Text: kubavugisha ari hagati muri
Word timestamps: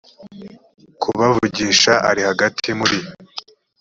kubavugisha 1.01 1.93
ari 2.09 2.21
hagati 2.29 2.67
muri 2.79 2.97